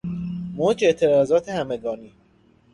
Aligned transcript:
موج 0.53 0.83
اعتراضات 0.85 1.49
همگانی 1.49 2.13